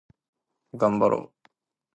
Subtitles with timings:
[0.75, 1.31] がんばろう